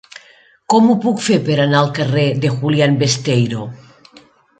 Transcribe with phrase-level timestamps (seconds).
[0.73, 3.63] Com ho puc fer per anar al carrer de Julián Besteiro?